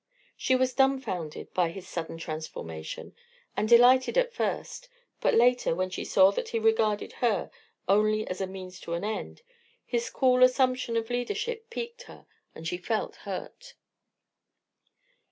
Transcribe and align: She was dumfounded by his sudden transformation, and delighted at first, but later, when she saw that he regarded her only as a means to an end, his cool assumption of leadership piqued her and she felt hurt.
She 0.35 0.55
was 0.55 0.73
dumfounded 0.73 1.53
by 1.53 1.69
his 1.69 1.87
sudden 1.87 2.17
transformation, 2.17 3.13
and 3.55 3.69
delighted 3.69 4.17
at 4.17 4.33
first, 4.33 4.89
but 5.19 5.35
later, 5.35 5.75
when 5.75 5.91
she 5.91 6.03
saw 6.03 6.31
that 6.31 6.49
he 6.49 6.57
regarded 6.57 7.11
her 7.21 7.51
only 7.87 8.25
as 8.27 8.41
a 8.41 8.47
means 8.47 8.79
to 8.79 8.95
an 8.95 9.03
end, 9.03 9.43
his 9.85 10.09
cool 10.09 10.41
assumption 10.41 10.97
of 10.97 11.11
leadership 11.11 11.69
piqued 11.69 12.01
her 12.09 12.25
and 12.55 12.67
she 12.67 12.77
felt 12.77 13.15
hurt. 13.17 13.75